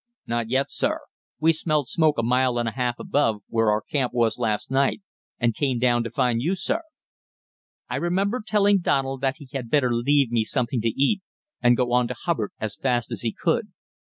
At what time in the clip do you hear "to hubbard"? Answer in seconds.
12.07-12.49